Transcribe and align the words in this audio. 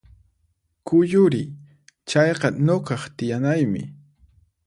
Kuyuriy! 0.85 1.47
Chayqa 2.09 2.47
nuqaq 2.65 3.03
tiyanaymi 3.17 3.83